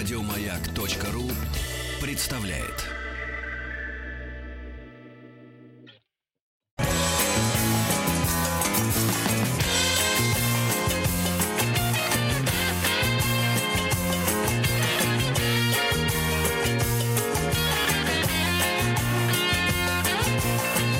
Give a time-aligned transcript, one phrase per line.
[0.00, 1.30] Радиомаяк.ру
[2.00, 2.86] представляет.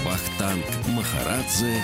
[0.04, 1.82] Вахтанг Махарадзе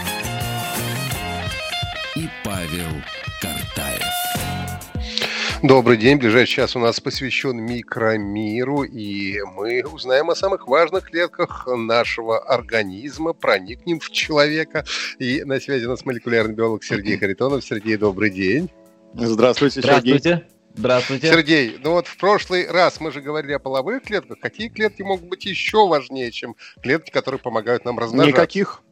[5.62, 6.18] Добрый день.
[6.18, 13.32] Ближайший час у нас посвящен микромиру, и мы узнаем о самых важных клетках нашего организма,
[13.32, 14.84] проникнем в человека.
[15.18, 17.64] И на связи у нас молекулярный биолог Сергей Харитонов.
[17.64, 18.70] Сергей, добрый день.
[19.14, 20.18] Здравствуйте, Здравствуйте.
[20.18, 20.44] Сергей.
[20.74, 21.28] Здравствуйте.
[21.28, 24.38] Сергей, ну вот в прошлый раз мы же говорили о половых клетках.
[24.38, 28.36] Какие клетки могут быть еще важнее, чем клетки, которые помогают нам размножаться?
[28.36, 28.82] Никаких.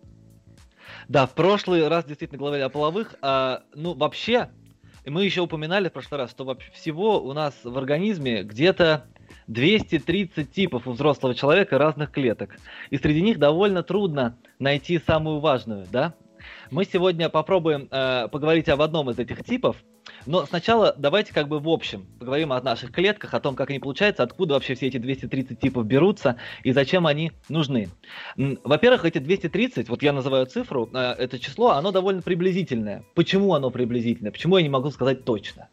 [1.08, 3.16] Да, в прошлый раз действительно говорили о половых.
[3.20, 4.48] А, ну, вообще,
[5.10, 9.06] мы еще упоминали в прошлый раз, что вообще всего у нас в организме где-то
[9.46, 12.56] 230 типов у взрослого человека разных клеток.
[12.90, 16.14] И среди них довольно трудно найти самую важную, да?
[16.70, 19.76] Мы сегодня попробуем э, поговорить об одном из этих типов,
[20.26, 23.78] но сначала давайте как бы в общем поговорим о наших клетках, о том, как они
[23.78, 27.88] получаются, откуда вообще все эти 230 типов берутся и зачем они нужны.
[28.36, 33.04] Во-первых, эти 230, вот я называю цифру, э, это число, оно довольно приблизительное.
[33.14, 34.32] Почему оно приблизительное?
[34.32, 35.68] Почему я не могу сказать точно?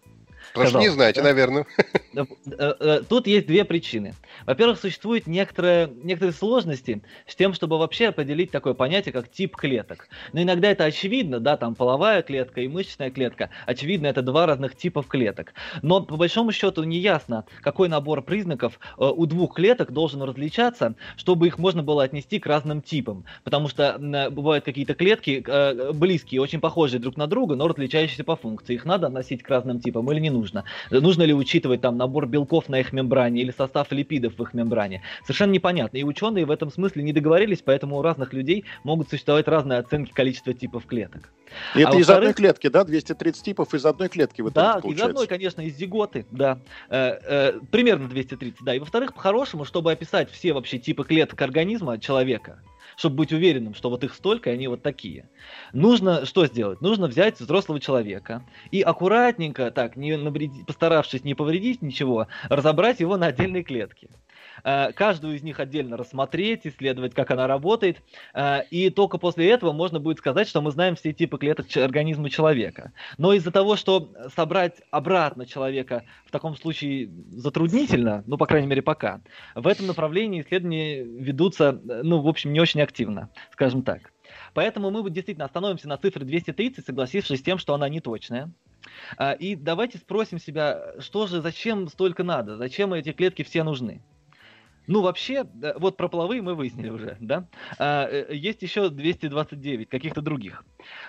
[0.53, 1.27] Потому что не знаете, да?
[1.27, 1.65] наверное.
[2.13, 2.25] Э,
[2.57, 4.13] э, Тут есть две причины.
[4.45, 10.09] Во-первых, существуют некоторые, некоторые сложности с тем, чтобы вообще определить такое понятие, как тип клеток.
[10.33, 13.49] Но иногда это очевидно, да, там половая клетка и мышечная клетка.
[13.65, 15.53] Очевидно, это два разных типов клеток.
[15.81, 20.95] Но по большому счету не ясно, какой набор признаков э, у двух клеток должен различаться,
[21.15, 23.25] чтобы их можно было отнести к разным типам.
[23.43, 23.97] Потому что
[24.31, 25.43] бывают какие-то клетки
[25.93, 28.73] близкие, очень похожие друг на друга, но различающиеся по функции.
[28.73, 30.40] Их надо относить к разным типам или не нужно?
[30.89, 35.01] Нужно ли учитывать там набор белков на их мембране или состав липидов в их мембране?
[35.23, 35.97] Совершенно непонятно.
[35.97, 40.11] И ученые в этом смысле не договорились, поэтому у разных людей могут существовать разные оценки
[40.11, 41.31] количества типов клеток.
[41.75, 42.83] И это А из одной клетки, да?
[42.83, 46.59] 230 типов из одной клетки в итоге Да, из одной, конечно, из зиготы, да.
[46.89, 48.75] Э, э, примерно 230, да.
[48.75, 52.59] И во-вторых, по-хорошему, чтобы описать все вообще типы клеток организма человека,
[52.95, 55.29] чтобы быть уверенным, что вот их столько, и они вот такие.
[55.73, 56.81] Нужно что сделать?
[56.81, 63.17] Нужно взять взрослого человека и аккуратненько, так, не навреди- постаравшись не повредить ничего, разобрать его
[63.17, 64.09] на отдельные клетки.
[64.63, 68.01] Э, Каждую из них отдельно рассмотреть, исследовать, как она работает,
[68.33, 72.29] э, и только после этого можно будет сказать, что мы знаем все типы клеток организма
[72.29, 72.91] человека.
[73.17, 78.81] Но из-за того, что собрать обратно человека в таком случае затруднительно, ну, по крайней мере,
[78.81, 79.21] пока,
[79.55, 84.13] в этом направлении исследования ведутся, э, ну, в общем, не очень активно, скажем так.
[84.53, 88.51] Поэтому мы действительно остановимся на цифре 230, согласившись с тем, что она не точная.
[89.39, 94.01] И давайте спросим себя, что же, зачем столько надо, зачем эти клетки все нужны?
[94.87, 97.47] Ну, вообще, вот про половые мы выяснили уже, да?
[97.77, 100.65] А, э, есть еще 229 каких-то других.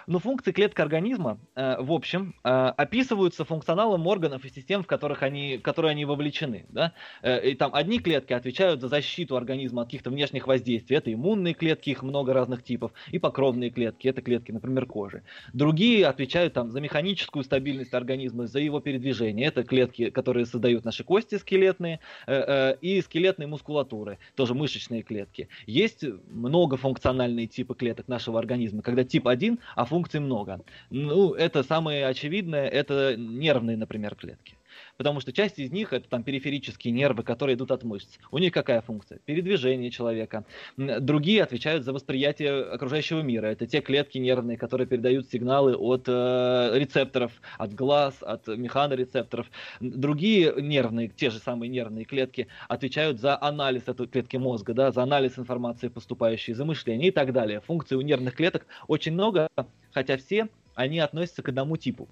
[0.06, 5.22] Но функции клеток организма, э, в общем, э, описываются функционалом органов и систем, в которых
[5.22, 6.66] они, которые они вовлечены.
[6.68, 6.92] Да?
[7.22, 10.96] Э, И там одни клетки отвечают за защиту организма от каких-то внешних воздействий.
[10.96, 15.22] Это иммунные клетки, их много разных типов, и покровные клетки, это клетки, например, кожи.
[15.52, 19.46] Другие отвечают там за механическую стабильность организма, за его передвижение.
[19.46, 25.48] Это клетки, которые создают наши кости скелетные э, э, и скелетные мускулатуры, тоже мышечные клетки.
[25.66, 30.60] Есть многофункциональные типы клеток нашего организма, когда тип один, а функций много.
[30.90, 34.56] Ну, это самое очевидное, это нервные, например, клетки.
[34.96, 38.18] Потому что часть из них это там периферические нервы, которые идут от мышц.
[38.30, 39.18] У них какая функция?
[39.24, 40.44] Передвижение человека.
[40.76, 43.46] Другие отвечают за восприятие окружающего мира.
[43.46, 49.46] Это те клетки нервные, которые передают сигналы от э, рецепторов, от глаз, от механорецепторов.
[49.80, 55.02] Другие нервные, те же самые нервные клетки, отвечают за анализ этой клетки мозга, да, за
[55.02, 57.60] анализ информации, поступающей, за мышление и так далее.
[57.60, 59.48] Функций у нервных клеток очень много,
[59.92, 62.08] хотя все они относятся к одному типу.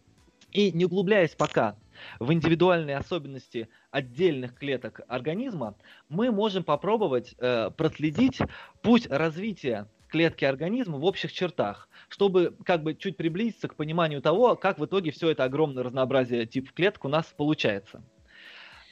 [0.53, 1.77] И не углубляясь пока
[2.19, 5.77] в индивидуальные особенности отдельных клеток организма,
[6.09, 8.39] мы можем попробовать э, проследить
[8.83, 14.57] путь развития клетки организма в общих чертах, чтобы как бы чуть приблизиться к пониманию того,
[14.57, 18.03] как в итоге все это огромное разнообразие типов клеток у нас получается.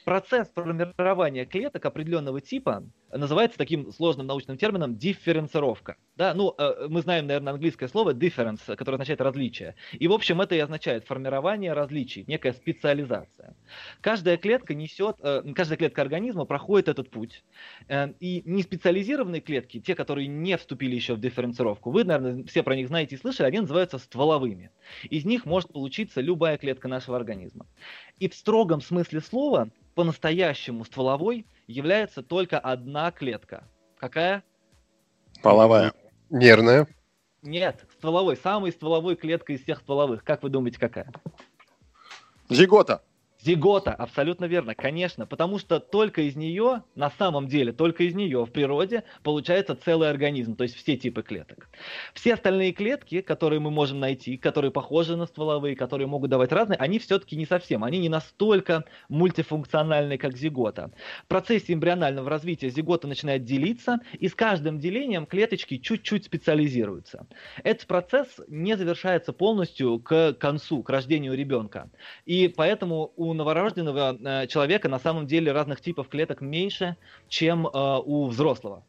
[0.09, 5.97] Процесс формирования клеток определенного типа называется таким сложным научным термином дифференцировка.
[6.15, 9.75] Да, ну, э, мы знаем, наверное, английское слово difference, которое означает различие.
[9.93, 13.55] И, в общем, это и означает формирование различий, некая специализация.
[14.01, 17.43] Каждая клетка несет, э, каждая клетка организма проходит этот путь.
[17.87, 22.63] Э, и не специализированные клетки, те, которые не вступили еще в дифференцировку, вы, наверное, все
[22.63, 24.71] про них знаете и слышали, они называются стволовыми.
[25.03, 27.67] Из них может получиться любая клетка нашего организма.
[28.19, 33.63] И в строгом смысле слова, по-настоящему стволовой является только одна клетка.
[33.97, 34.43] Какая?
[35.41, 35.93] Половая.
[36.29, 36.87] Нервная.
[37.41, 38.35] Нет, стволовой.
[38.35, 40.23] Самый стволовой клетка из всех стволовых.
[40.23, 41.11] Как вы думаете, какая?
[42.49, 43.03] Зигота.
[43.41, 48.43] Зигота, абсолютно верно, конечно, потому что только из нее, на самом деле, только из нее
[48.43, 51.69] в природе получается целый организм, то есть все типы клеток.
[52.13, 56.75] Все остальные клетки, которые мы можем найти, которые похожи на стволовые, которые могут давать разные,
[56.77, 60.91] они все-таки не совсем, они не настолько мультифункциональны, как зигота.
[61.23, 67.25] В процессе эмбрионального развития зигота начинает делиться, и с каждым делением клеточки чуть-чуть специализируются.
[67.63, 71.89] Этот процесс не завершается полностью к концу, к рождению ребенка.
[72.25, 76.97] И поэтому у новорожденного э, человека на самом деле разных типов клеток меньше,
[77.27, 78.85] чем э, у взрослого.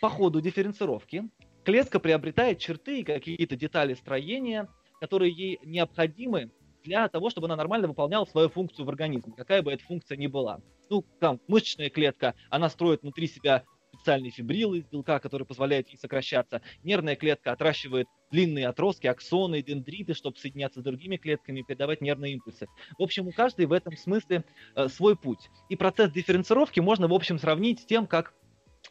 [0.00, 1.24] По ходу дифференцировки
[1.64, 4.68] клетка приобретает черты и какие-то детали строения,
[5.00, 6.50] которые ей необходимы
[6.84, 10.26] для того, чтобы она нормально выполняла свою функцию в организме, какая бы эта функция ни
[10.26, 10.60] была.
[10.88, 13.64] Ну, там, мышечная клетка, она строит внутри себя
[14.00, 16.62] специальные фибрилы из белка, которые позволяют ей сокращаться.
[16.82, 22.34] Нервная клетка отращивает длинные отростки, аксоны, дендриты, чтобы соединяться с другими клетками и передавать нервные
[22.34, 22.66] импульсы.
[22.98, 24.44] В общем, у каждой в этом смысле
[24.74, 25.50] э, свой путь.
[25.68, 28.34] И процесс дифференцировки можно, в общем, сравнить с тем, как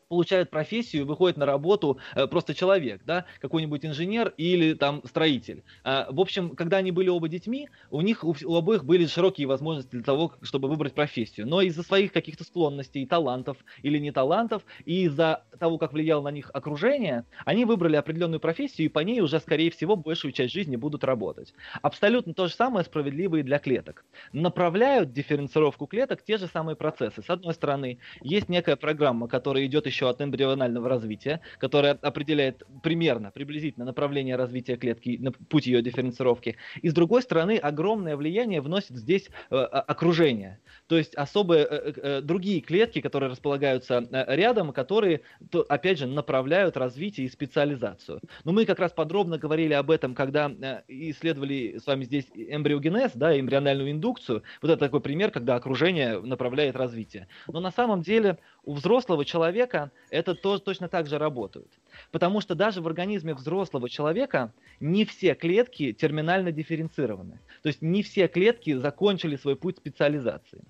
[0.10, 5.64] получает профессию, выходит на работу э, просто человек, да, какой-нибудь инженер или там строитель.
[5.86, 9.92] Э, в общем, когда они были оба детьми, у них у обоих были широкие возможности
[9.92, 11.48] для того, чтобы выбрать профессию.
[11.48, 16.32] Но из-за своих каких-то склонностей, талантов или не талантов, и из-за того, как влияло на
[16.32, 20.76] них окружение, они выбрали определенную профессию и по ней уже, скорее всего, большую часть жизни
[20.76, 21.54] будут работать.
[21.84, 24.04] Абсолютно то же самое справедливо и для клеток.
[24.34, 27.22] Направляют дифференцировку клеток те же самые процессы.
[27.22, 32.64] С одной стороны, есть некая программа, которая идет еще еще от эмбрионального развития, которое определяет
[32.82, 36.56] примерно, приблизительно направление развития клетки, путь ее дифференцировки.
[36.82, 40.60] И с другой стороны, огромное влияние вносит здесь э, окружение.
[40.88, 46.08] То есть особые э, э, другие клетки, которые располагаются э, рядом, которые, то, опять же,
[46.08, 48.22] направляют развитие и специализацию.
[48.46, 53.12] Но мы как раз подробно говорили об этом, когда э, исследовали с вами здесь эмбриогенез,
[53.16, 54.44] да, эмбриональную индукцию.
[54.62, 57.28] Вот это такой пример, когда окружение направляет развитие.
[57.48, 61.68] Но на самом деле у взрослого человека это тоже точно так же работает.
[62.12, 67.40] Потому что даже в организме взрослого человека не все клетки терминально дифференцированы.
[67.62, 70.62] То есть не все клетки закончили свой путь специализации.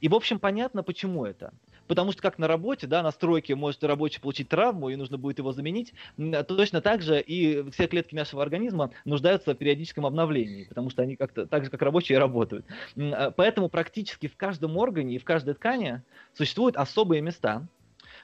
[0.00, 1.52] И, в общем, понятно, почему это.
[1.86, 5.38] Потому что как на работе, да, на стройке может рабочий получить травму, и нужно будет
[5.38, 5.92] его заменить,
[6.48, 11.16] точно так же и все клетки нашего организма нуждаются в периодическом обновлении, потому что они
[11.16, 12.64] как-то так же, как рабочие, работают.
[12.96, 16.02] А, поэтому практически в каждом органе и в каждой ткани
[16.34, 17.66] существуют особые места,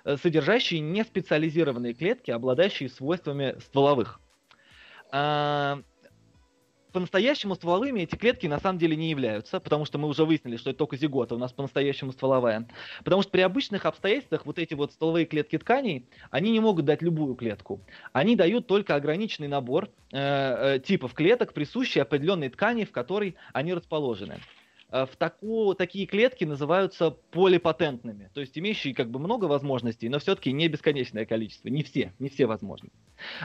[0.05, 4.21] содержащие неспециализированные клетки, обладающие свойствами стволовых.
[5.11, 5.81] А,
[6.93, 10.71] по-настоящему стволовыми эти клетки на самом деле не являются, потому что мы уже выяснили, что
[10.71, 12.67] это только зигота у нас по-настоящему стволовая.
[13.05, 17.03] Потому что при обычных обстоятельствах вот эти вот стволовые клетки тканей, они не могут дать
[17.03, 17.81] любую клетку.
[18.13, 23.75] Они дают только ограниченный набор э, э, типов клеток, присущие определенной ткани, в которой они
[23.75, 24.41] расположены.
[24.91, 30.19] Э, в таку, такие клетки называются полипатентными, то есть имеющие как бы много возможностей, но
[30.19, 32.91] все-таки не бесконечное количество, не все, не все возможны.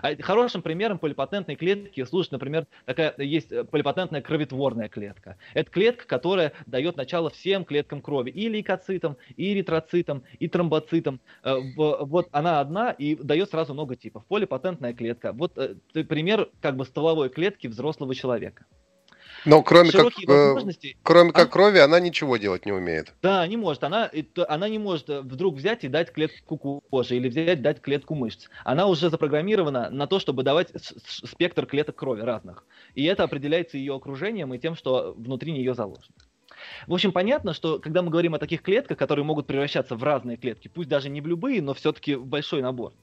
[0.01, 5.37] А хорошим примером полипатентной клетки служит, например, такая есть э, полипатентная кроветворная клетка.
[5.53, 11.19] Это клетка, которая дает начало всем клеткам крови, и лейкоцитам, и эритроцитам, и тромбоцитам.
[11.43, 14.25] Э, вот она одна и дает сразу много типов.
[14.27, 15.33] Полипатентная клетка.
[15.33, 15.53] Вот
[15.93, 18.65] пример как бы стволовой клетки взрослого человека.
[19.45, 20.55] Но кроме как, э,
[21.03, 21.51] кроме как а?
[21.51, 23.13] крови, она ничего делать не умеет.
[23.21, 23.83] Да, не может.
[23.83, 24.09] Она,
[24.47, 26.57] она не может э, вдруг взять и дать клетку
[26.89, 28.47] кожи или взять дать клетку мышц.
[28.63, 30.69] Она уже запрограммирована на то, чтобы давать
[31.05, 32.65] спектр клеток крови разных.
[32.95, 36.15] И это определяется ее окружением и тем, что внутри нее заложено.
[36.87, 40.37] В общем, понятно, что когда мы говорим о таких клетках, которые могут превращаться в разные
[40.37, 42.93] клетки, пусть даже не в любые, но все-таки большой набор,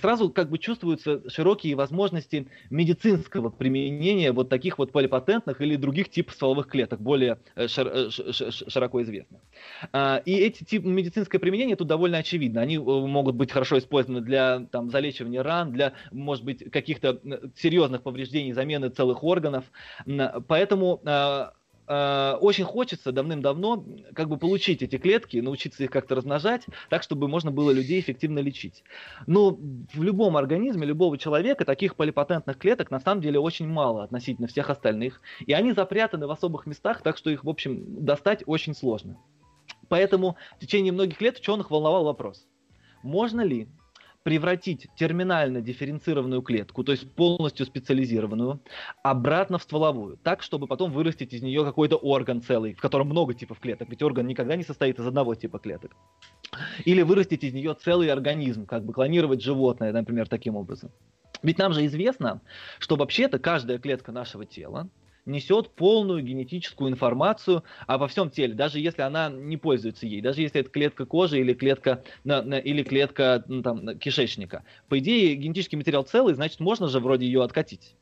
[0.00, 6.34] сразу как бы чувствуются широкие возможности медицинского применения вот таких вот полипатентных или других типов
[6.34, 9.40] стволовых клеток, более э, э, широко известных.
[9.92, 12.60] А, и эти типы медицинское применение тут довольно очевидно.
[12.60, 17.20] Они э, могут быть хорошо использованы для там, залечивания ран, для, может быть, каких-то
[17.56, 19.64] серьезных повреждений, замены целых органов.
[20.46, 21.52] Поэтому а,
[21.88, 27.28] э, очень хочется давным-давно как бы получить эти клетки, научиться их как-то размножать, так, чтобы
[27.28, 28.84] можно было людей эффективно лечить.
[29.26, 34.46] Но в любом организме, любого человека таких полипатентных клеток на самом деле очень мало относительно
[34.46, 35.20] всех остальных.
[35.46, 39.18] И они запрятаны в особых местах, так что их, в общем, достать очень сложно.
[39.88, 42.46] Поэтому в течение многих лет ученых волновал вопрос,
[43.02, 43.68] можно ли
[44.28, 48.60] превратить терминально дифференцированную клетку, то есть полностью специализированную,
[49.02, 53.32] обратно в стволовую, так, чтобы потом вырастить из нее какой-то орган целый, в котором много
[53.32, 55.96] типов клеток, ведь орган никогда не состоит из одного типа клеток.
[56.84, 60.90] Или вырастить из нее целый организм, как бы клонировать животное, например, таким образом.
[61.42, 62.42] Ведь нам же известно,
[62.80, 64.90] что вообще-то каждая клетка нашего тела
[65.28, 70.60] несет полную генетическую информацию обо всем теле, даже если она не пользуется ей, даже если
[70.60, 74.64] это клетка кожи или клетка, или клетка ну, там, кишечника.
[74.88, 77.94] По идее, генетический материал целый, значит, можно же вроде ее откатить.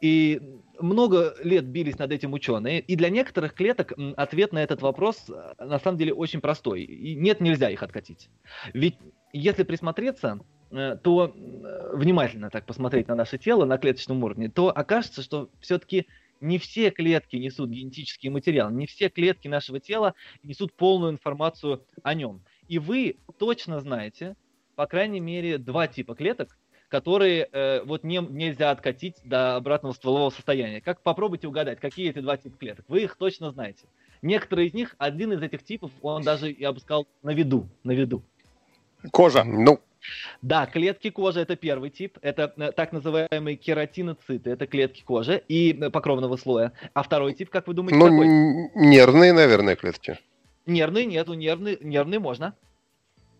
[0.00, 0.40] И
[0.78, 5.54] много лет бились над этим ученые, и для некоторых клеток ответ на этот вопрос э,
[5.62, 6.82] на самом деле очень простой.
[6.82, 8.30] И нет, нельзя их откатить.
[8.72, 8.96] Ведь
[9.32, 15.22] если присмотреться, то э, внимательно так посмотреть на наше тело на клеточном уровне, то окажется,
[15.22, 16.06] что все-таки
[16.40, 22.14] не все клетки несут генетический материал, не все клетки нашего тела несут полную информацию о
[22.14, 22.42] нем.
[22.68, 24.36] И вы точно знаете,
[24.76, 26.56] по крайней мере, два типа клеток,
[26.88, 30.80] которые э, вот не, нельзя откатить до обратного стволового состояния.
[30.80, 32.84] Как попробуйте угадать, какие эти два типа клеток?
[32.88, 33.86] Вы их точно знаете.
[34.22, 37.92] Некоторые из них, один из этих типов, он даже, я бы сказал, на виду, на
[37.92, 38.22] виду.
[39.12, 39.44] Кожа.
[39.44, 39.80] Ну,
[40.42, 45.72] да, клетки кожи это первый тип, это э, так называемые кератиноциты, это клетки кожи и
[45.72, 46.72] э, покровного слоя.
[46.94, 48.26] А второй тип, как вы думаете, ну, какой?
[48.86, 50.18] нервные, наверное, клетки.
[50.66, 52.54] Нервные нету, нервные, нервные можно.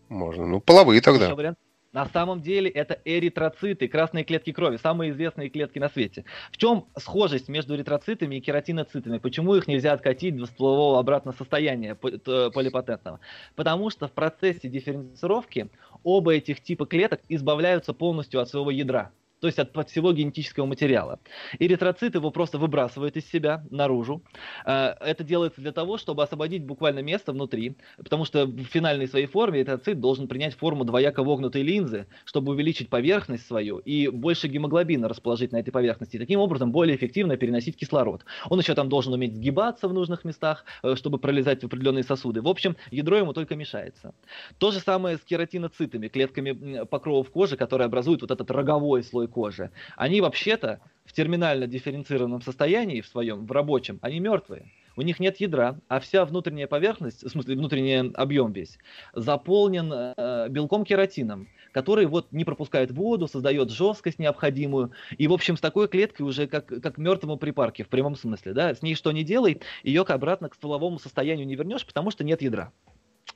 [0.09, 0.45] Можно.
[0.45, 1.55] Ну, половые тогда.
[1.93, 6.23] На самом деле это эритроциты, красные клетки крови, самые известные клетки на свете.
[6.51, 9.17] В чем схожесть между эритроцитами и кератиноцитами?
[9.17, 13.19] Почему их нельзя откатить до стволового обратно состояния полипатентного?
[13.55, 15.69] Потому что в процессе дифференцировки
[16.03, 20.65] оба этих типа клеток избавляются полностью от своего ядра то есть от, от всего генетического
[20.67, 21.19] материала.
[21.59, 24.23] Эритроцит его просто выбрасывает из себя наружу.
[24.65, 29.25] Э, это делается для того, чтобы освободить буквально место внутри, потому что в финальной своей
[29.25, 35.09] форме эритроцит должен принять форму двояко вогнутой линзы, чтобы увеличить поверхность свою и больше гемоглобина
[35.09, 38.23] расположить на этой поверхности, и таким образом более эффективно переносить кислород.
[38.47, 42.43] Он еще там должен уметь сгибаться в нужных местах, э, чтобы пролезать в определенные сосуды.
[42.43, 44.13] В общем, ядро ему только мешается.
[44.59, 49.71] То же самое с кератиноцитами, клетками покровов кожи, которые образуют вот этот роговой слой кожи,
[49.95, 54.71] они вообще-то в терминально дифференцированном состоянии в своем, в рабочем, они мертвые.
[54.97, 58.77] У них нет ядра, а вся внутренняя поверхность, в смысле внутренний объем весь,
[59.13, 64.91] заполнен э, белком кератином, который вот не пропускает воду, создает жесткость необходимую.
[65.17, 68.53] И, в общем, с такой клеткой уже как, как мертвому припарке, в прямом смысле.
[68.53, 68.75] Да?
[68.75, 72.41] С ней что не делай, ее обратно к стволовому состоянию не вернешь, потому что нет
[72.41, 72.73] ядра.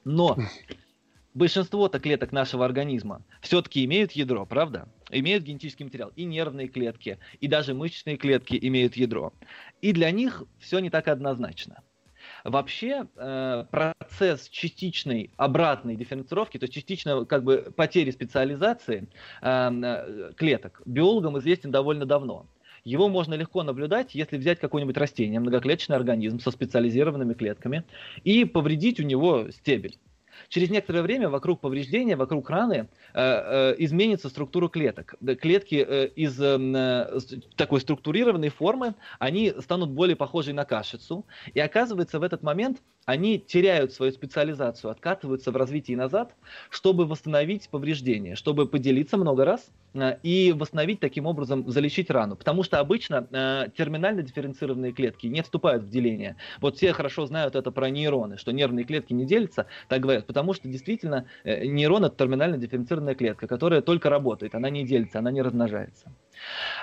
[0.03, 0.37] Но
[1.33, 4.89] большинство-то клеток нашего организма все-таки имеют ядро, правда?
[5.19, 6.11] Имеют генетический материал.
[6.15, 9.33] И нервные клетки, и даже мышечные клетки имеют ядро.
[9.81, 11.83] И для них все не так однозначно.
[12.43, 19.07] Вообще э, процесс частичной обратной дифференцировки, то есть частичной как бы потери специализации
[19.41, 22.47] э, клеток биологам известен довольно давно.
[22.83, 27.83] Его можно легко наблюдать, если взять какое-нибудь растение, многоклеточный организм со специализированными клетками,
[28.23, 29.97] и повредить у него стебель.
[30.49, 35.15] Через некоторое время вокруг повреждения, вокруг раны э, э, изменится структура клеток.
[35.41, 36.35] Клетки э, из
[37.55, 41.25] такой структурированной формы, они станут более похожи на кашицу.
[41.53, 46.35] И оказывается, в этот момент они теряют свою специализацию, откатываются в развитии назад,
[46.69, 52.35] чтобы восстановить повреждения, чтобы поделиться много раз э, и восстановить таким образом, залечить рану.
[52.35, 56.35] Потому что обычно э, терминально дифференцированные клетки не вступают в деление.
[56.61, 60.53] Вот все хорошо знают это про нейроны, что нервные клетки не делятся, так говорят, потому
[60.53, 65.31] что действительно э, нейрон это терминально дифференцированная клетка, которая только работает, она не делится, она
[65.31, 66.11] не размножается.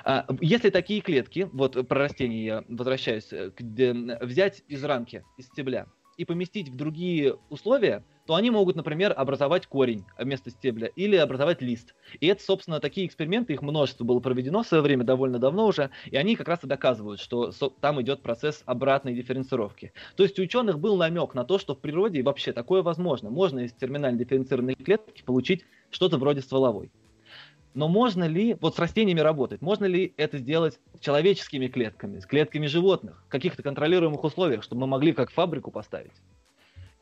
[0.04, 6.24] А, если такие клетки, вот про растения я возвращаюсь, взять из рамки, из стебля, и
[6.24, 11.94] поместить в другие условия, то они могут, например, образовать корень вместо стебля или образовать лист.
[12.20, 15.90] И это, собственно, такие эксперименты, их множество было проведено в свое время, довольно давно уже,
[16.06, 19.92] и они как раз и доказывают, что там идет процесс обратной дифференцировки.
[20.16, 23.30] То есть у ученых был намек на то, что в природе вообще такое возможно.
[23.30, 26.92] Можно из терминально дифференцированной клетки получить что-то вроде стволовой.
[27.74, 32.26] Но можно ли, вот с растениями работать, можно ли это сделать с человеческими клетками, с
[32.26, 36.12] клетками животных, в каких-то контролируемых условиях, чтобы мы могли как фабрику поставить?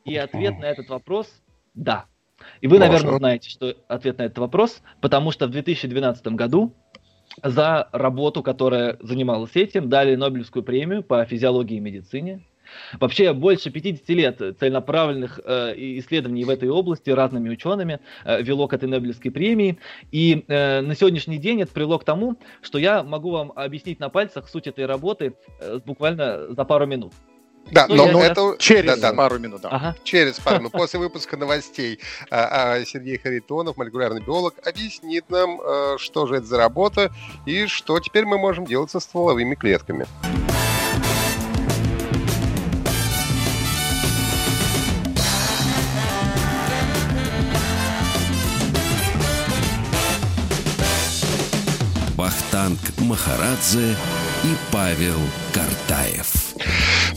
[0.05, 1.43] И ответ на этот вопрос–
[1.75, 2.07] да.
[2.61, 6.75] И вы, наверное, знаете, что ответ на этот вопрос, потому что в 2012 году
[7.43, 12.45] за работу, которая занималась этим, дали Нобелевскую премию по физиологии и медицине.
[12.99, 18.73] Вообще больше 50 лет целенаправленных э, исследований в этой области разными учеными э, вело к
[18.73, 19.79] этой Нобелевской премии.
[20.13, 24.09] И э, на сегодняшний день это привело к тому, что я могу вам объяснить на
[24.09, 27.13] пальцах суть этой работы э, буквально за пару минут.
[27.71, 28.33] Да, ну, но я...
[28.33, 29.61] это через да, да, пару минут.
[29.63, 29.69] Да.
[29.69, 29.97] Ага.
[30.03, 30.73] Через пару минут.
[30.81, 32.01] После выпуска новостей
[32.31, 37.13] а, а, Сергей Харитонов, молекулярный биолог, объяснит нам, а, что же это за работа
[37.47, 40.07] и что теперь мы можем делать со стволовыми клетками.
[52.71, 53.97] Вахтанг Махарадзе
[54.45, 55.19] и Павел
[55.53, 56.55] Картаев.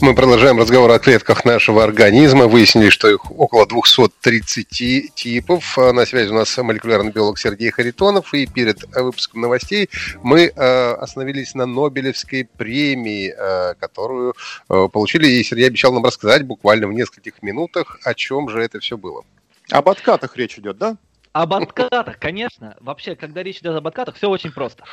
[0.00, 2.46] Мы продолжаем разговор о клетках нашего организма.
[2.46, 5.76] Выяснили, что их около 230 типов.
[5.76, 8.34] На связи у нас молекулярный биолог Сергей Харитонов.
[8.34, 9.88] И перед выпуском новостей
[10.22, 14.34] мы э, остановились на Нобелевской премии, э, которую
[14.68, 15.26] получили.
[15.28, 19.22] И Сергей обещал нам рассказать буквально в нескольких минутах, о чем же это все было.
[19.70, 20.96] Об откатах речь идет, да?
[21.32, 22.76] Об откатах, конечно.
[22.80, 24.84] Вообще, когда речь идет об откатах, все очень просто.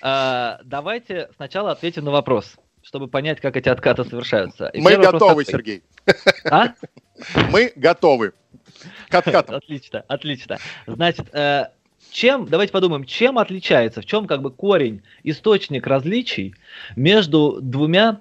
[0.00, 4.68] А, давайте сначала ответим на вопрос, чтобы понять, как эти откаты совершаются.
[4.68, 5.82] И Мы готовы, Сергей.
[6.50, 6.74] А?
[7.50, 8.32] Мы готовы
[9.08, 9.56] к откатам.
[9.56, 10.58] Отлично, отлично.
[10.86, 11.66] Значит, э,
[12.10, 16.54] чем, давайте подумаем, чем отличается, в чем как бы корень, источник различий
[16.96, 18.20] между двумя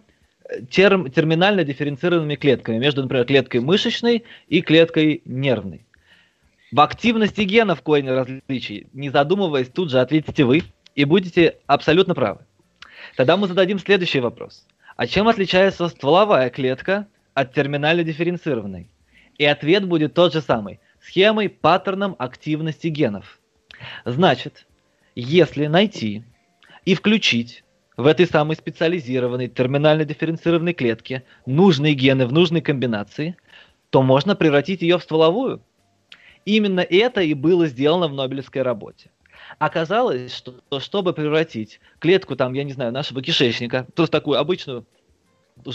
[0.49, 5.85] э, терм, терминально дифференцированными клетками, между, например, клеткой мышечной и клеткой нервной.
[6.71, 10.63] В активности генов корень различий, не задумываясь, тут же ответите вы
[10.97, 12.39] и будете абсолютно правы.
[13.15, 14.65] Тогда мы зададим следующий вопрос.
[14.97, 18.89] А чем отличается стволовая клетка от терминально дифференцированной?
[19.37, 20.79] И ответ будет тот же самый.
[20.99, 23.39] Схемой, паттерном активности генов.
[24.05, 24.65] Значит,
[25.13, 26.23] если найти
[26.83, 27.63] и включить
[27.95, 33.37] в этой самой специализированной терминально дифференцированной клетке нужные гены в нужной комбинации,
[33.91, 35.61] то можно превратить ее в стволовую.
[36.45, 39.11] Именно это и было сделано в Нобелевской работе.
[39.59, 44.85] Оказалось, что чтобы превратить клетку, там, я не знаю, нашего кишечника, просто такую обычную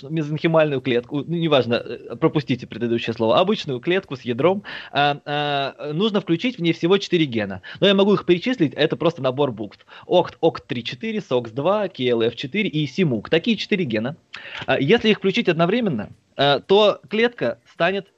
[0.09, 6.21] мезонхимальную клетку, ну, неважно, э, пропустите предыдущее слово, обычную клетку с ядром, а, а, нужно
[6.21, 7.63] включить в ней всего 4 гена.
[7.81, 9.79] Но я могу их перечислить, это просто набор букв.
[10.07, 13.29] OCT, OCT3-4, SOX2, KLF4 и SIMUK.
[13.29, 14.17] Такие 4 гена.
[14.67, 18.09] А, если их включить одновременно, а, то клетка станет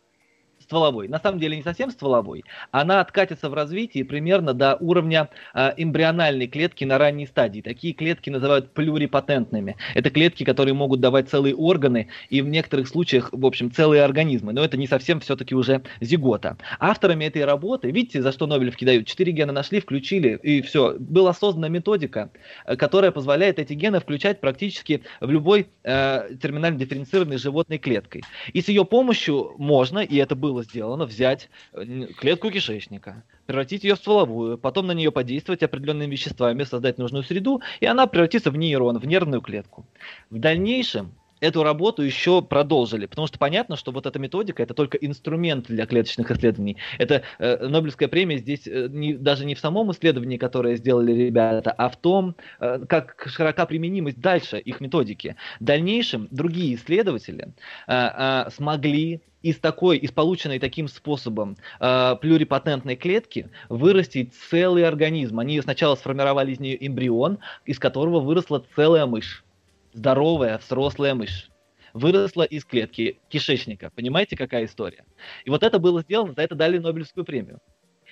[0.64, 1.08] стволовой.
[1.08, 2.44] На самом деле не совсем стволовой.
[2.70, 7.60] Она откатится в развитии примерно до уровня э, эмбриональной клетки на ранней стадии.
[7.60, 9.76] Такие клетки называют плюрипатентными.
[9.94, 14.52] Это клетки, которые могут давать целые органы и в некоторых случаях, в общем, целые организмы.
[14.52, 16.56] Но это не совсем все-таки уже зигота.
[16.78, 19.06] Авторами этой работы, видите, за что Нобелевки дают?
[19.06, 20.96] Четыре гена нашли, включили, и все.
[20.98, 22.30] Была создана методика,
[22.66, 28.22] э, которая позволяет эти гены включать практически в любой э, терминально дифференцированной животной клеткой.
[28.52, 33.82] И с ее помощью можно, и это было было сделано взять э, клетку кишечника, превратить
[33.82, 38.52] ее в стволовую, потом на нее подействовать определенными веществами, создать нужную среду, и она превратится
[38.52, 39.84] в нейрон, в нервную клетку.
[40.30, 44.96] В дальнейшем эту работу еще продолжили, потому что понятно, что вот эта методика это только
[44.96, 46.76] инструмент для клеточных исследований.
[46.98, 51.72] Это э, Нобелевская премия здесь э, не, даже не в самом исследовании, которое сделали ребята,
[51.72, 55.36] а в том, э, как широка применимость дальше их методики.
[55.58, 57.48] В дальнейшем другие исследователи
[57.88, 65.38] э, э, смогли из такой, из полученной таким способом э, плюрипатентной клетки вырастить целый организм.
[65.38, 69.44] Они сначала сформировали из нее эмбрион, из которого выросла целая мышь
[69.92, 71.50] здоровая взрослая мышь
[71.92, 73.90] выросла из клетки кишечника.
[73.94, 75.04] Понимаете, какая история?
[75.44, 77.60] И вот это было сделано, за это дали Нобелевскую премию.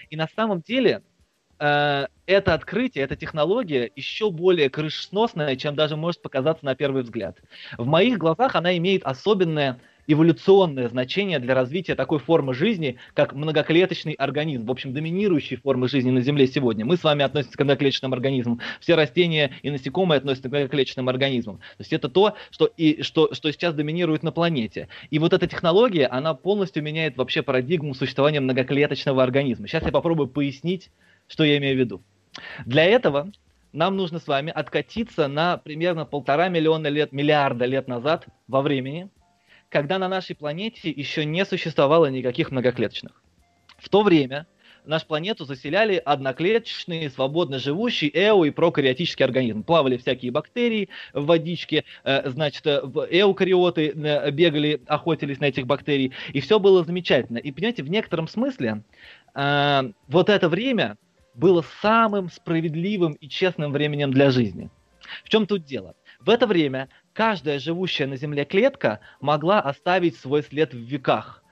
[0.09, 1.03] И на самом деле
[1.59, 7.39] э, это открытие, эта технология еще более крышесносная, чем даже может показаться на первый взгляд.
[7.77, 14.13] В моих глазах она имеет особенное эволюционное значение для развития такой формы жизни, как многоклеточный
[14.15, 16.85] организм, в общем, доминирующей формы жизни на Земле сегодня.
[16.85, 21.59] Мы с вами относимся к многоклеточным организмам, все растения и насекомые относятся к многоклеточным организмам.
[21.59, 24.89] То есть это то, что, и, что, что сейчас доминирует на планете.
[25.11, 29.69] И вот эта технология, она полностью меняет вообще парадигму существования многоклеточного организма.
[29.69, 30.91] Сейчас я попробую пояснить,
[31.29, 32.03] что я имею в виду.
[32.67, 33.31] Для этого
[33.73, 39.09] нам нужно с вами откатиться на примерно полтора миллиона лет, миллиарда лет назад во времени–
[39.73, 43.13] когда на нашей планете еще не существовало никаких многоклеточных.
[43.79, 44.47] В то время
[44.85, 49.63] нашу планету заселяли одноклеточные, свободно живущие эо- и прокариотические организмы.
[49.63, 56.13] Плавали всякие бактерии в водичке, э, значит, э, эукариоты э, бегали, охотились на этих бактерий,
[56.35, 57.39] и все было замечательно.
[57.39, 58.83] И, понимаете, в некотором смысле
[59.35, 60.99] вот это время
[61.35, 64.69] было самым справедливым и честным временем для жизни.
[65.25, 65.95] В чем тут дело?
[66.21, 71.43] В это время каждая живущая на Земле клетка могла оставить свой след в веках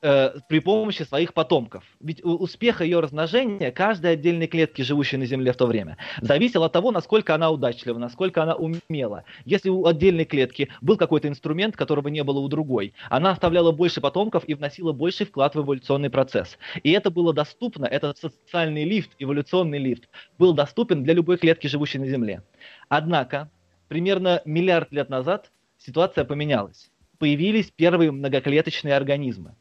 [0.00, 1.84] э, при помощи своих потомков.
[2.00, 6.64] Ведь у успеха ее размножения каждой отдельной клетки, живущей на Земле в то время, зависел
[6.64, 9.24] от того, насколько она удачлива, насколько она умела.
[9.44, 14.00] Если у отдельной клетки был какой-то инструмент, которого не было у другой, она оставляла больше
[14.00, 16.58] потомков и вносила больший вклад в эволюционный процесс.
[16.82, 22.00] И это было доступно, этот социальный лифт, эволюционный лифт, был доступен для любой клетки, живущей
[22.00, 22.42] на Земле.
[22.88, 23.50] Однако,
[23.88, 26.90] примерно миллиард лет назад ситуация поменялась.
[27.18, 29.54] Появились первые многоклеточные организмы.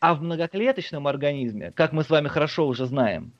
[0.00, 3.32] А в многоклеточном организме, как мы с вами хорошо уже знаем,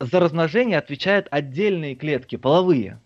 [0.00, 3.00] за размножение отвечают отдельные клетки, половые.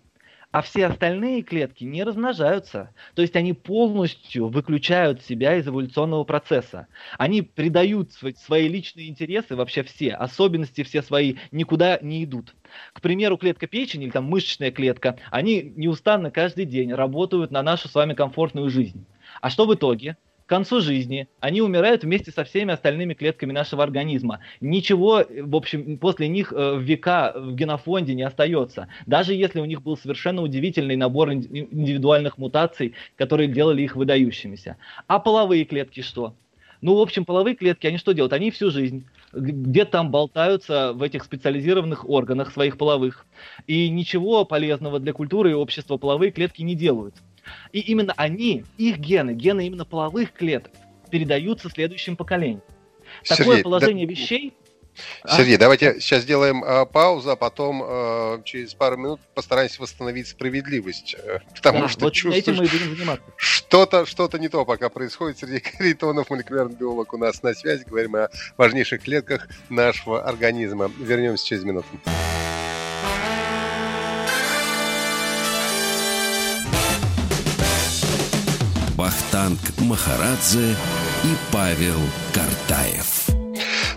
[0.53, 2.95] А все остальные клетки не размножаются.
[3.15, 6.89] То есть они полностью выключают себя из эволюционного процесса.
[7.17, 12.55] Они придают свои личные интересы, вообще все, особенности все свои, никуда не идут.
[12.93, 17.89] К примеру, клетка печени или там мышечная клетка, они неустанно каждый день работают на нашу
[17.89, 19.07] с вами комфортную жизнь.
[19.41, 20.19] А что в итоге?
[20.53, 24.41] Концу жизни они умирают вместе со всеми остальными клетками нашего организма.
[24.61, 28.89] Ничего, в общем, после них э, в века в генофонде не остается.
[29.07, 34.77] Даже если у них был совершенно удивительный набор индивидуальных мутаций, которые делали их выдающимися.
[35.07, 36.35] А половые клетки что?
[36.83, 38.35] Ну, в общем, половые клетки, они что делают?
[38.35, 43.25] Они всю жизнь где-то там болтаются в этих специализированных органах своих половых.
[43.67, 47.15] И ничего полезного для культуры и общества половые клетки не делают.
[47.73, 50.73] И именно они, их гены, гены именно половых клеток,
[51.11, 52.63] передаются следующим поколениям.
[53.27, 54.11] Такое Сергей, положение да...
[54.11, 54.55] вещей
[55.25, 55.59] Сергей, а?
[55.59, 61.17] давайте сейчас сделаем э, паузу, а потом э, через пару минут постараемся восстановить справедливость.
[61.19, 62.69] Э, потому да, что вот чувствую.
[63.37, 65.39] Что-то, что-то не то пока происходит.
[65.39, 67.85] Сергей Каритонов, молекулярный биолог, у нас на связи.
[67.87, 70.91] Говорим о важнейших клетках нашего организма.
[70.99, 71.89] Вернемся через минуту.
[79.43, 80.77] Вахтанг Махарадзе
[81.25, 81.99] и Павел
[82.33, 83.29] Картаев.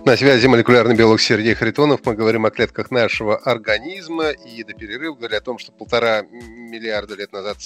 [0.04, 2.02] На связи молекулярный биолог Сергей Харитонов.
[2.04, 7.16] Мы говорим о клетках нашего организма и до перерыва говорили о том, что полтора миллиарда
[7.16, 7.58] лет назад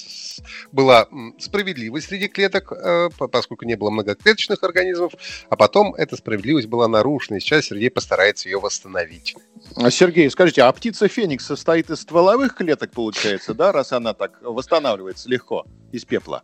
[0.74, 5.13] была справедливость среди клеток, э, поскольку не было многоклеточных организмов,
[5.50, 9.36] а потом эта справедливость была нарушена, и сейчас Сергей постарается ее восстановить.
[9.78, 14.42] А, Сергей, скажите, а птица Феникс состоит из стволовых клеток, получается, да, раз она так
[14.42, 16.44] восстанавливается легко из пепла?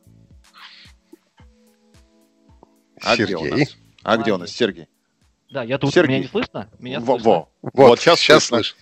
[3.05, 3.35] А Сергей.
[3.35, 3.77] где у нас?
[4.03, 4.87] А где у нас Сергей?
[5.51, 5.93] Да, я тут.
[5.93, 6.15] Сергей.
[6.15, 6.69] Меня не слышно?
[6.79, 7.29] Меня во, слышно.
[7.29, 7.49] Во.
[7.61, 8.77] Вот, вот сейчас, сейчас слышно.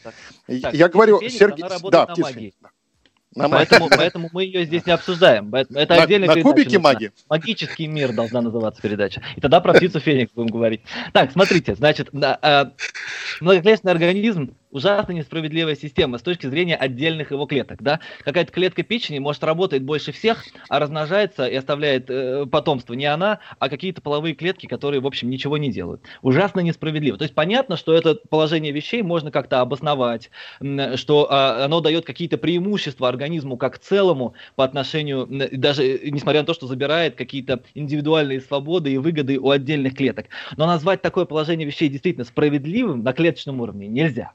[0.62, 2.54] Так, я говорю, Сергей, да, на магии.
[3.36, 5.54] На поэтому, поэтому мы ее здесь не обсуждаем.
[5.54, 7.12] Это на, отдельная на кубике магии.
[7.30, 9.24] Магический мир должна называться передача.
[9.36, 10.82] И тогда про птицу Феникс будем говорить.
[11.14, 12.66] Так, смотрите, значит, э,
[13.42, 17.82] многоклеточный организм ужасно несправедливая система с точки зрения отдельных его клеток.
[17.82, 18.00] Да?
[18.24, 23.40] Какая-то клетка печени может работать больше всех, а размножается и оставляет э, потомство не она,
[23.60, 26.02] а какие-то половые клетки, которые, в общем, ничего не делают.
[26.22, 27.18] Ужасно несправедливо.
[27.18, 30.32] То есть понятно, что это положение вещей можно как-то обосновать,
[30.96, 36.54] что э, оно дает какие-то преимущества организму как целому по отношению, даже несмотря на то,
[36.54, 40.26] что забирает какие-то индивидуальные свободы и выгоды у отдельных клеток.
[40.58, 44.32] Но назвать такое положение вещей действительно справедливым на клеточном уровне нельзя.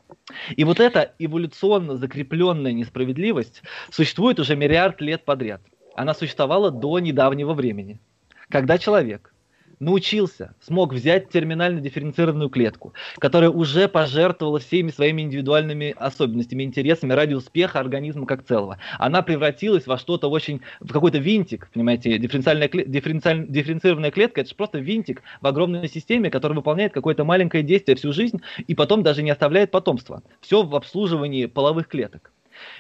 [0.57, 5.63] И вот эта эволюционно закрепленная несправедливость существует уже миллиард лет подряд.
[5.95, 8.01] Она существовала до недавнего времени,
[8.49, 9.33] когда человек
[9.81, 17.35] научился, смог взять терминально дифференцированную клетку, которая уже пожертвовала всеми своими индивидуальными особенностями, интересами ради
[17.35, 18.79] успеха организма как целого.
[18.99, 24.57] Она превратилась во что-то очень, в какой-то винтик, понимаете, дифференциальная, дифференциаль, дифференцированная клетка, это же
[24.57, 29.23] просто винтик в огромной системе, который выполняет какое-то маленькое действие всю жизнь и потом даже
[29.23, 30.23] не оставляет потомства.
[30.41, 32.33] Все в обслуживании половых клеток.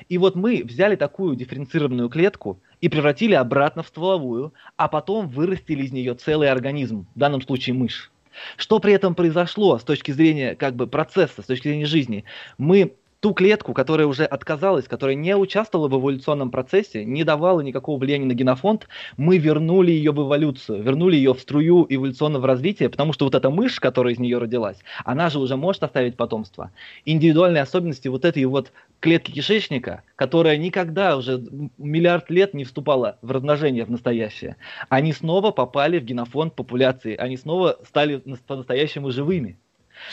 [0.08, 5.84] И вот мы взяли такую дифференцированную клетку и превратили обратно в стволовую, а потом вырастили
[5.84, 8.10] из нее целый организм, в данном случае мышь.
[8.56, 12.24] Что при этом произошло с точки зрения как бы процесса, с точки зрения жизни?
[12.56, 17.98] Мы ту клетку, которая уже отказалась, которая не участвовала в эволюционном процессе, не давала никакого
[17.98, 23.12] влияния на генофонд, мы вернули ее в эволюцию, вернули ее в струю эволюционного развития, потому
[23.12, 26.70] что вот эта мышь, которая из нее родилась, она же уже может оставить потомство.
[27.04, 31.42] Индивидуальные особенности вот этой вот клетки кишечника, которая никогда уже
[31.76, 34.56] миллиард лет не вступала в размножение в настоящее,
[34.88, 39.58] они снова попали в генофонд популяции, они снова стали по-настоящему живыми.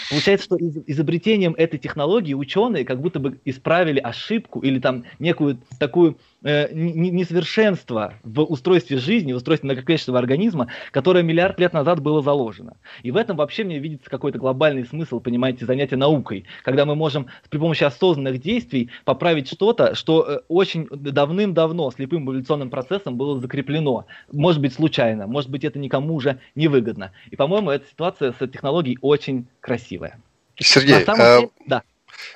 [0.09, 6.17] Получается, что изобретением этой технологии ученые как будто бы исправили ошибку или там некую такую
[6.45, 12.77] э, несовершенство в устройстве жизни, в устройстве многоклеточного организма, которое миллиард лет назад было заложено.
[13.03, 17.27] И в этом вообще мне видится какой-то глобальный смысл, понимаете, занятия наукой, когда мы можем
[17.49, 24.05] при помощи осознанных действий поправить что-то, что э, очень давным-давно слепым эволюционным процессом было закреплено.
[24.31, 27.11] Может быть, случайно, может быть, это никому уже не выгодно.
[27.31, 30.19] И, по-моему, эта ситуация с технологией очень красивая.
[30.57, 31.83] Сергей, а, деле, да.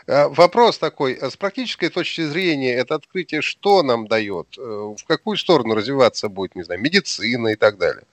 [0.08, 4.58] А, вопрос такой, с практической точки зрения, это открытие что нам дает?
[4.58, 8.04] Э, в какую сторону развиваться будет, не знаю, медицина и так далее?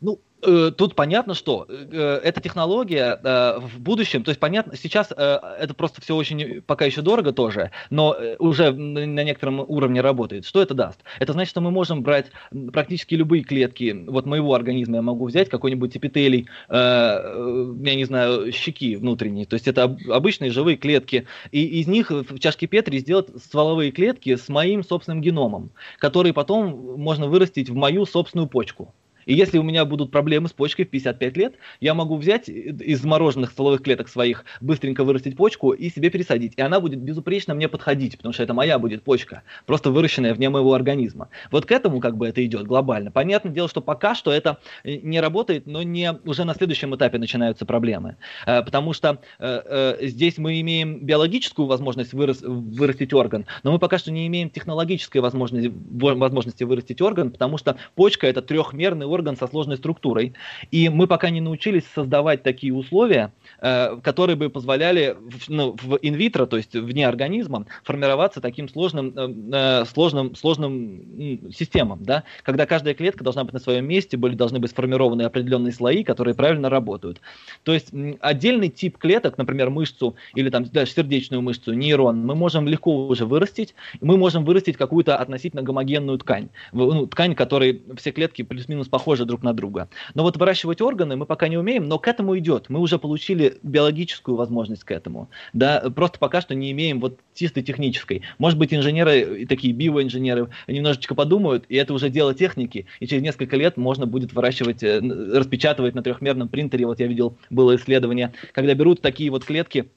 [0.00, 5.10] Ну, Э, тут понятно, что э, эта технология э, в будущем, то есть понятно, сейчас
[5.10, 10.46] это просто все очень пока еще дорого тоже, но уже на некотором уровне работает.
[10.46, 11.00] Что это даст?
[11.18, 12.26] Это значит, что мы можем брать
[12.72, 18.96] практически любые клетки, вот моего организма я могу взять какой-нибудь эпителий, я не знаю, щеки
[18.96, 23.90] внутренней, то есть это обычные живые клетки, и из них в чашке Петри сделать стволовые
[23.90, 28.94] клетки с моим собственным геномом, которые потом можно вырастить в мою собственную почку.
[29.28, 33.02] И если у меня будут проблемы с почкой в 55 лет, я могу взять из
[33.02, 36.54] замороженных стволовых клеток своих, быстренько вырастить почку и себе пересадить.
[36.56, 40.48] И она будет безупречно мне подходить, потому что это моя будет почка, просто выращенная вне
[40.48, 41.28] моего организма.
[41.50, 43.10] Вот к этому как бы это идет глобально.
[43.10, 47.18] Понятное дело, что пока что это э, не работает, но не уже на следующем этапе
[47.18, 48.16] начинаются проблемы.
[48.46, 53.98] Э, потому что э, здесь мы имеем биологическую возможность вырас, вырастить орган, но мы пока
[53.98, 59.36] что не имеем технологической возможности, возможности вырастить орган, потому что почка это трехмерный орган, орган
[59.36, 60.32] со сложной структурой.
[60.70, 65.98] И мы пока не научились создавать такие условия, э, которые бы позволяли в, ну, в
[66.02, 72.24] инвитро, то есть вне организма, формироваться таким сложным, э, э сложным, сложным системам, да?
[72.42, 76.34] когда каждая клетка должна быть на своем месте, были, должны быть сформированы определенные слои, которые
[76.34, 77.20] правильно работают.
[77.64, 82.68] То есть отдельный тип клеток, например, мышцу или там даже сердечную мышцу, нейрон, мы можем
[82.68, 88.42] легко уже вырастить, мы можем вырастить какую-то относительно гомогенную ткань, ну, ткань, которой все клетки
[88.42, 89.88] плюс-минус похожи друг на друга.
[90.14, 92.68] Но вот выращивать органы мы пока не умеем, но к этому идет.
[92.68, 95.28] Мы уже получили биологическую возможность к этому.
[95.52, 98.22] Да, просто пока что не имеем вот чисто технической.
[98.38, 103.56] Может быть, инженеры, такие биоинженеры, немножечко подумают, и это уже дело техники, и через несколько
[103.56, 106.84] лет можно будет выращивать, э, распечатывать на трехмерном принтере.
[106.84, 109.88] Вот я видел, было исследование, когда берут такие вот клетки,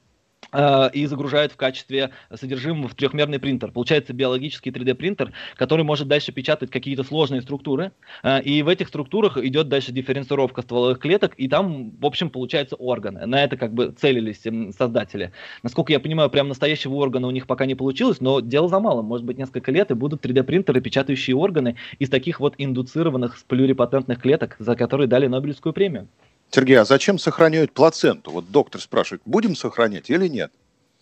[0.54, 3.72] и загружают в качестве содержимого в трехмерный принтер.
[3.72, 7.92] Получается биологический 3D принтер, который может дальше печатать какие-то сложные структуры,
[8.24, 12.76] э, и в этих структурах идет дальше дифференцировка стволовых клеток, и там, в общем, получаются
[12.76, 13.26] органы.
[13.26, 14.42] На это как бы целились
[14.76, 15.32] создатели.
[15.64, 19.06] Насколько я понимаю, прям настоящего органа у них пока не получилось, но дело за малым.
[19.06, 24.22] Может быть, несколько лет и будут 3D принтеры, печатающие органы из таких вот индуцированных плюрипатентных
[24.22, 26.08] клеток, за которые дали Нобелевскую премию.
[26.52, 28.32] Сергей, а зачем сохраняют плаценту?
[28.32, 30.52] Вот доктор спрашивает, будем сохранять или нет?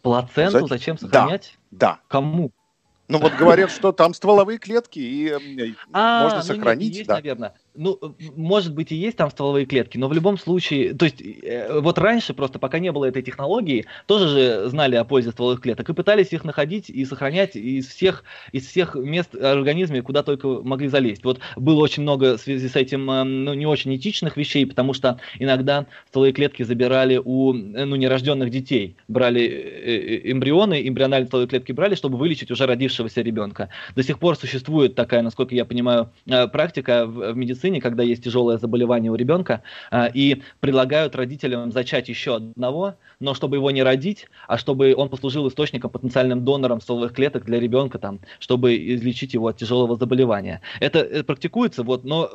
[0.01, 0.67] Плаценту За...
[0.67, 1.57] зачем сохранять?
[1.71, 1.95] Да.
[1.95, 1.99] да.
[2.07, 2.51] Кому?
[3.07, 6.95] Ну вот говорят, что там стволовые клетки, и а, можно ну, сохранить.
[6.95, 7.15] Есть, да.
[7.15, 7.99] наверное ну,
[8.35, 11.97] может быть и есть там стволовые клетки, но в любом случае, то есть э, вот
[11.97, 15.93] раньше просто, пока не было этой технологии, тоже же знали о пользе стволовых клеток и
[15.93, 21.23] пытались их находить и сохранять из всех, из всех мест организма, куда только могли залезть.
[21.23, 24.93] Вот было очень много в связи с этим э, ну, не очень этичных вещей, потому
[24.93, 31.71] что иногда стволовые клетки забирали у э, ну, нерожденных детей, брали эмбрионы, эмбриональные стволовые клетки
[31.71, 33.69] брали, чтобы вылечить уже родившегося ребенка.
[33.95, 36.11] До сих пор существует такая, насколько я понимаю,
[36.51, 42.09] практика в медицине, медицине, когда есть тяжелое заболевание у ребенка, а, и предлагают родителям зачать
[42.09, 47.13] еще одного, но чтобы его не родить, а чтобы он послужил источником, потенциальным донором стволовых
[47.13, 50.61] клеток для ребенка, там, чтобы излечить его от тяжелого заболевания.
[50.79, 52.29] Это, это практикуется, вот, но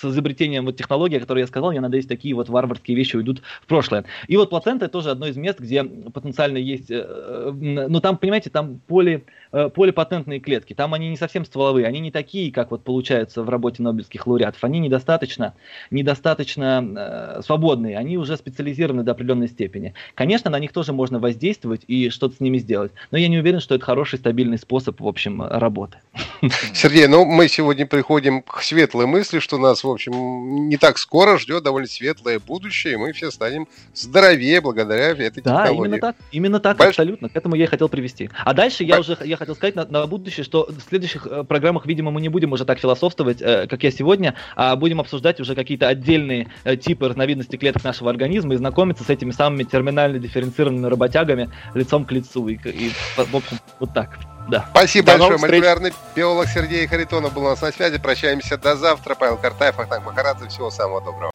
[0.00, 3.42] с изобретением вот технологии, о которой я сказал, я надеюсь, такие вот варварские вещи уйдут
[3.62, 4.04] в прошлое.
[4.28, 7.52] И вот плацента тоже одно из мест, где потенциально есть, э, э,
[7.88, 12.10] ну там, понимаете, там поли, э, полипатентные клетки, там они не совсем стволовые, они не
[12.10, 15.54] такие, как вот получаются в работе нобелевских лауреатов, они недостаточно,
[15.90, 19.94] недостаточно э, свободные, они уже специализированы до определенной степени.
[20.14, 23.60] Конечно, на них тоже можно воздействовать и что-то с ними сделать, но я не уверен,
[23.60, 25.98] что это хороший стабильный способ, в общем, работы.
[26.74, 31.38] Сергей, ну мы сегодня приходим к светлой мысли, что нас, в общем, не так скоро
[31.38, 35.90] ждет довольно светлое будущее, и мы все станем здоровее благодаря этой да, технологии.
[35.90, 36.90] Да, именно так, именно так, Больш...
[36.90, 38.30] абсолютно, к этому я и хотел привести.
[38.44, 41.86] А дальше я уже я хотел сказать на, на будущее, что в следующих э, программах,
[41.86, 45.54] видимо, мы не будем уже так философствовать, э, как я сегодня, а будем обсуждать уже
[45.54, 50.86] какие-то отдельные э, типы разновидности клеток нашего организма и знакомиться с этими самыми терминально дифференцированными
[50.86, 52.48] работягами лицом к лицу.
[52.48, 54.18] И, и в общем, вот так.
[54.48, 54.66] Да.
[54.70, 55.38] Спасибо до большое.
[55.38, 57.98] Молекулярный биолог Сергей Харитонов был у нас на связи.
[57.98, 59.14] Прощаемся до завтра.
[59.14, 60.48] Павел Картаев, Ахтанг Махарадзе.
[60.48, 61.30] Всего самого доброго.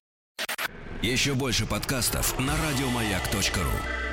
[1.01, 4.10] Еще больше подкастов на радиомаяк.ру